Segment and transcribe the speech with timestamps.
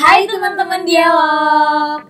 [0.00, 2.08] Hai teman-teman dialog.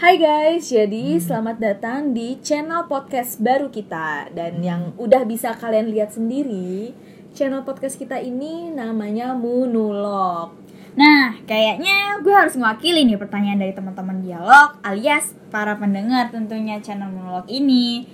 [0.00, 5.92] Hai guys, jadi selamat datang di channel podcast baru kita Dan yang udah bisa kalian
[5.92, 6.96] lihat sendiri
[7.36, 10.65] Channel podcast kita ini namanya Monolog
[10.96, 17.12] Nah, kayaknya gue harus ngewakili nih pertanyaan dari teman-teman dialog alias para pendengar tentunya channel
[17.12, 18.08] monolog ini.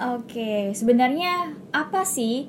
[0.00, 2.48] Oke, sebenarnya apa sih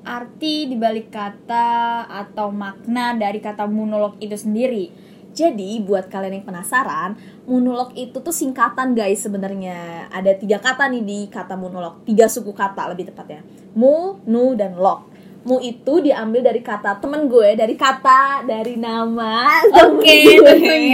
[0.00, 5.10] arti dibalik kata atau makna dari kata monolog itu sendiri?
[5.30, 7.14] Jadi buat kalian yang penasaran
[7.46, 12.50] Monolog itu tuh singkatan guys sebenarnya Ada tiga kata nih di kata monolog Tiga suku
[12.50, 13.46] kata lebih tepatnya
[13.78, 15.09] Mu, nu, dan log
[15.40, 19.48] Mu itu diambil dari kata temen gue Dari kata, dari nama
[19.88, 20.36] Oke,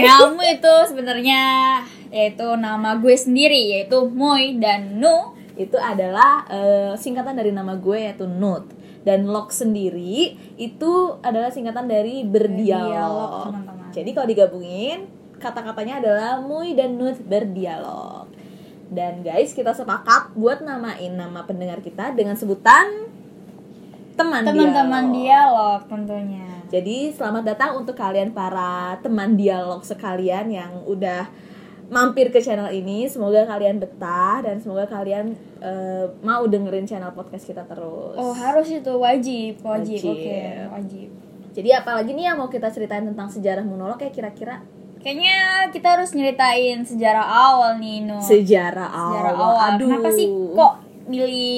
[0.07, 1.43] kamu itu sebenarnya
[2.07, 7.97] yaitu nama gue sendiri yaitu Moy dan Nu itu adalah eh, singkatan dari nama gue
[7.97, 8.63] yaitu Nut
[9.07, 10.91] dan log sendiri itu
[11.23, 13.43] adalah singkatan dari Berdialog, berdialog.
[13.47, 13.87] teman-teman.
[13.95, 14.99] Jadi kalau digabungin
[15.39, 18.27] kata-katanya adalah Muy dan Nut berdialog.
[18.87, 23.06] Dan guys kita sepakat buat namain nama pendengar kita dengan sebutan
[24.17, 25.15] teman teman-teman dialog.
[25.15, 26.47] dialog tentunya.
[26.67, 31.29] Jadi selamat datang untuk kalian para teman dialog sekalian yang udah
[31.87, 33.07] mampir ke channel ini.
[33.07, 38.17] Semoga kalian betah dan semoga kalian eh, mau dengerin channel podcast kita terus.
[38.17, 40.11] Oh harus itu wajib wajib, Wajib.
[40.11, 40.39] oke
[40.75, 41.09] wajib.
[41.53, 44.61] Jadi apalagi nih yang mau kita ceritain tentang sejarah monolog ya kira-kira
[44.97, 45.37] Kayaknya
[45.71, 48.17] kita harus nyeritain sejarah awal nih No.
[48.19, 49.13] sejarah awal.
[49.13, 49.55] sejarah awal.
[49.71, 49.87] Aduh.
[49.87, 50.73] Kenapa sih kok
[51.07, 51.55] milih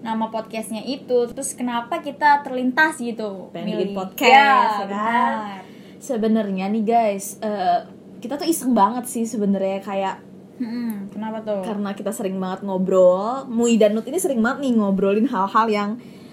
[0.00, 1.26] nama podcastnya itu?
[1.30, 3.50] Terus kenapa kita terlintas gitu?
[3.50, 4.86] Pengen bikin podcast, ya, ya kan?
[4.88, 5.62] benar.
[5.98, 7.82] Sebenarnya nih guys, eh,
[8.18, 10.16] kita tuh iseng banget sih sebenarnya kayak
[10.58, 11.62] Mm-mm, kenapa tuh?
[11.62, 15.90] karena kita sering banget ngobrol Mui dan Nut ini sering banget nih ngobrolin hal-hal yang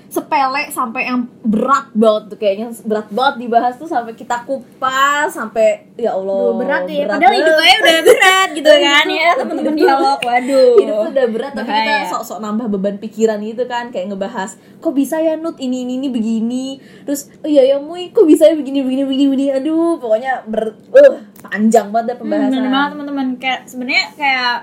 [0.07, 5.91] sepele sampai yang berat banget tuh kayaknya berat banget dibahas tuh sampai kita kupas sampai
[5.93, 7.03] ya Allah Duh, berat ya.
[7.03, 7.65] berat Padahal hidup banget.
[7.65, 10.19] aja udah berat gitu kan ya Hidup teman-teman dialog.
[10.19, 10.73] Waduh.
[10.77, 12.09] hidup tuh udah berat tapi kita Bahaya.
[12.09, 16.07] sok-sok nambah beban pikiran gitu kan kayak ngebahas kok bisa ya Nut ini ini ini
[16.07, 16.67] begini
[17.03, 20.63] terus oh iya ya Mui kok bisa ya begini begini begini begini aduh pokoknya ber
[20.89, 24.55] uh, panjang banget deh Hmm, pembahasan bener banget teman-teman kayak sebenarnya kayak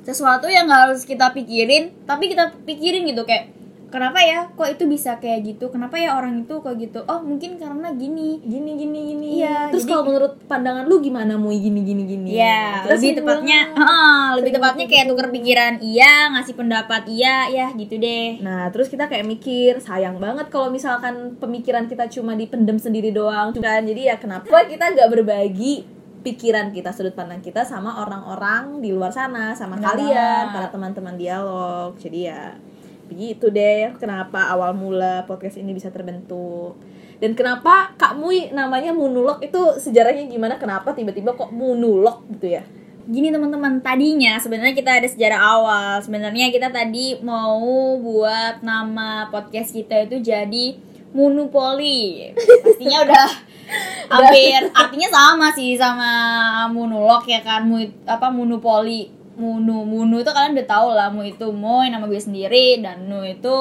[0.00, 3.55] sesuatu yang nggak harus kita pikirin tapi kita pikirin gitu kayak
[3.88, 4.50] kenapa ya?
[4.52, 5.70] Kok itu bisa kayak gitu?
[5.70, 7.02] Kenapa ya orang itu kok gitu?
[7.06, 8.42] Oh mungkin karena gini.
[8.42, 9.26] Gini gini gini.
[9.42, 11.58] Iya, terus jadi- kalau menurut pandangan lu gimana Mui?
[11.58, 12.28] Gini gini gini.
[12.34, 17.66] Ya Terus lebih tepatnya heeh, lebih tepatnya kayak tuker pikiran iya ngasih pendapat iya ya
[17.74, 18.42] gitu deh.
[18.42, 23.54] Nah, terus kita kayak mikir, sayang banget kalau misalkan pemikiran kita cuma dipendem sendiri doang.
[23.56, 23.82] Kan?
[23.86, 25.96] Jadi ya kenapa kita nggak berbagi
[26.26, 31.14] pikiran kita, sudut pandang kita sama orang-orang di luar sana, sama Benar kalian, para teman-teman
[31.14, 31.94] dialog.
[32.02, 32.50] Jadi ya
[33.06, 36.78] begitu deh kenapa awal mula podcast ini bisa terbentuk.
[37.16, 40.60] Dan kenapa Kak Mui namanya Munulok itu sejarahnya gimana?
[40.60, 42.62] Kenapa tiba-tiba kok Munulok gitu ya?
[43.06, 45.92] Gini teman-teman, tadinya sebenarnya kita ada sejarah awal.
[46.04, 50.76] Sebenarnya kita tadi mau buat nama podcast kita itu jadi
[51.16, 52.36] Monopoli.
[52.36, 53.28] Pastinya udah
[54.12, 56.10] hampir artinya sama sih sama
[56.68, 57.64] monolog ya kan.
[58.04, 59.08] Apa monopoli.
[59.36, 63.20] Munu, munu itu kalian udah tahu lah, mu itu moy nama gue sendiri dan nu
[63.20, 63.52] itu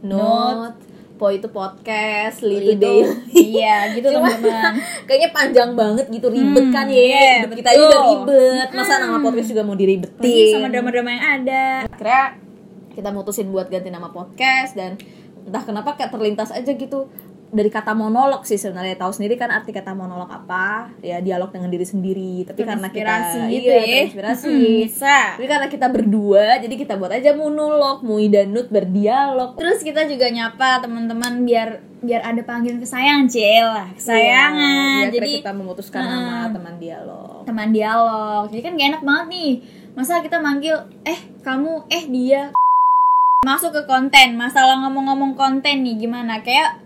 [0.00, 0.70] nut.
[0.70, 0.78] Note,
[1.14, 3.06] Po itu podcast, Li itu daily.
[3.54, 4.74] iya gitu Cuma- teman-teman.
[5.06, 9.02] kayaknya panjang banget gitu ribet Hmm, kan ya hidup kita aja udah ribet masa Hmm.
[9.04, 11.64] nama podcast juga mau diribetin Apalagi sama drama-drama yang ada.
[11.84, 12.22] akhirnya
[12.92, 14.98] kita mutusin buat ganti nama podcast dan
[15.40, 17.06] entah kenapa kayak terlintas aja gitu
[17.54, 21.70] dari kata monolog sih sebenarnya tahu sendiri kan arti kata monolog apa ya dialog dengan
[21.70, 23.84] diri sendiri tapi karena kita Terinspirasi gitu iya, ya.
[24.10, 25.18] terinspirasi Mm, bisa.
[25.38, 30.04] tapi karena kita berdua jadi kita buat aja monolog Mui dan Nut berdialog Terus kita
[30.04, 35.08] juga nyapa teman-teman biar biar ada panggilan kesayangan Cil lah, kesayangan.
[35.08, 36.10] Iya, Jadi kita memutuskan Mm.
[36.10, 38.48] nama teman dialog teman dialog.
[38.50, 39.52] Jadi kan gak enak banget nih.
[39.94, 42.42] Masa kita manggil eh kamu eh dia
[43.44, 44.34] masuk ke konten.
[44.34, 46.40] Masalah ngomong-ngomong konten nih gimana?
[46.40, 46.80] Kayak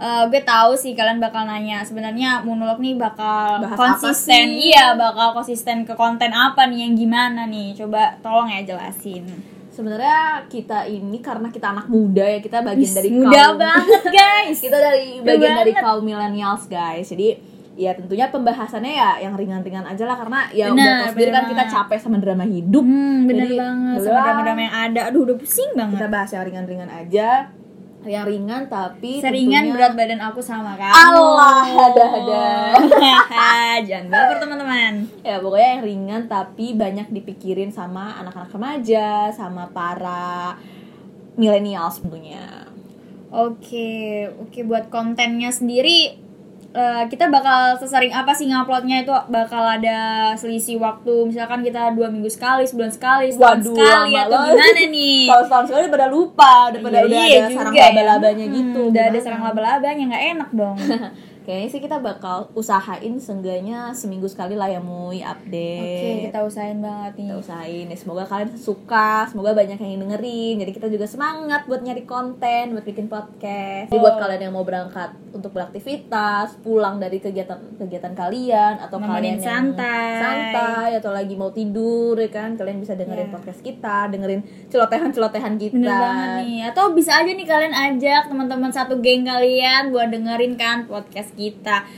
[0.00, 1.84] eh, gue tahu sih kalian bakal nanya.
[1.84, 4.48] Sebenarnya monolog nih bakal Bahas konsisten.
[4.50, 7.76] iya bakal konsisten ke konten apa nih yang gimana nih?
[7.76, 9.28] Coba tolong ya jelasin.
[9.70, 14.56] Sebenarnya kita ini karena kita anak muda ya kita bagian dari muda kaum banget guys.
[14.58, 17.06] Kita dari bagian dari kaum millennials guys.
[17.06, 17.28] Jadi
[17.78, 21.64] ya tentunya pembahasannya ya yang ringan-ringan aja lah karena ya Benar, udah sendiri kan kita
[21.64, 21.72] banget.
[21.72, 22.84] capek sama drama hidup.
[22.84, 23.96] Hmm, bener Jadi, banget.
[24.04, 25.00] Sama drama-drama yang ada.
[25.08, 25.92] Aduh, udah pusing banget.
[25.96, 27.28] kita bahas yang ringan-ringan aja
[28.02, 30.88] yang ringan tapi Seringan tentunya- berat badan aku sama kamu.
[30.88, 32.46] Allah, ada-ada.
[33.88, 34.92] Jangan baper teman-teman.
[35.20, 40.56] ya pokoknya yang ringan tapi banyak dipikirin sama anak-anak remaja sama para
[41.34, 42.66] milenial tentunya
[43.30, 43.92] Oke,
[44.38, 46.18] oke buat kontennya sendiri
[46.72, 49.98] eh, kita bakal sesering apa sih nguploadnya itu bakal ada
[50.34, 54.54] selisih waktu misalkan kita dua minggu sekali sebulan sekali setahun Waduh, sekali atau banget.
[54.54, 57.80] gimana nih kalau setahun sekali pada lupa udah pada Iya, udah iya ada sarang juga
[57.80, 57.88] ya.
[57.90, 60.76] laba-labanya Hmm, gitu udah ada sarang laba-labanya nggak enak dong
[61.50, 66.78] kayaknya sih kita bakal usahain seenggaknya seminggu sekali lah ya Mui oke update kita usahain
[66.78, 67.26] banget nih.
[67.26, 70.54] Kita usahain ya semoga kalian suka semoga banyak yang dengerin.
[70.56, 73.90] Jadi kita juga semangat buat nyari konten buat bikin podcast.
[73.90, 79.10] Jadi buat kalian yang mau berangkat untuk beraktivitas pulang dari kegiatan kegiatan kalian atau Nemenin
[79.10, 80.14] kalian yang santai.
[80.16, 83.32] santai atau lagi mau tidur ya kan kalian bisa dengerin Iya.
[83.32, 85.74] podcast kita dengerin celotehan celotehan kita.
[85.74, 86.58] Bener banget nih.
[86.70, 91.39] Atau bisa aja nih kalian ajak teman-teman satu geng kalian Buat dengerin kan podcast kita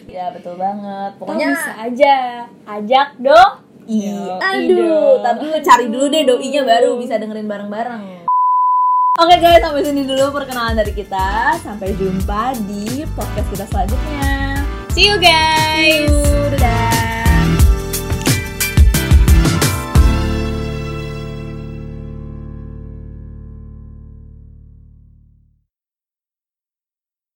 [0.06, 2.16] ya betul banget pokoknya bisa aja
[2.62, 3.52] Ajak dong
[3.82, 8.22] Iya, Yo, aduh, tapi lu cari dulu deh doinya baru bisa dengerin bareng-bareng.
[9.18, 11.58] Oke guys, sampai sini dulu perkenalan dari kita.
[11.58, 14.62] Sampai jumpa di podcast kita selanjutnya.
[14.94, 16.31] See you guys See you.